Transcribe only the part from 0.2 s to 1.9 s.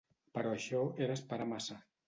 Però això era esperar massa.